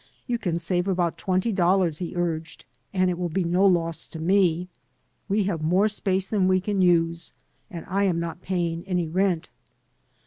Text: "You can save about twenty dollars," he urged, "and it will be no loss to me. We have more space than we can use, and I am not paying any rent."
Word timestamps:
"You 0.25 0.39
can 0.39 0.57
save 0.57 0.87
about 0.87 1.19
twenty 1.19 1.51
dollars," 1.51 1.99
he 1.99 2.15
urged, 2.15 2.65
"and 2.91 3.11
it 3.11 3.19
will 3.19 3.29
be 3.29 3.43
no 3.43 3.63
loss 3.67 4.07
to 4.07 4.17
me. 4.17 4.67
We 5.29 5.43
have 5.43 5.61
more 5.61 5.87
space 5.87 6.27
than 6.27 6.47
we 6.47 6.59
can 6.59 6.81
use, 6.81 7.33
and 7.69 7.85
I 7.87 8.05
am 8.05 8.19
not 8.19 8.41
paying 8.41 8.83
any 8.87 9.07
rent." 9.07 9.51